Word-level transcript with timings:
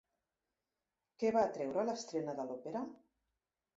Què 1.23 1.31
va 1.37 1.43
atreure 1.49 1.85
l'estrena 1.91 2.39
de 2.41 2.47
l'òpera? 2.49 2.83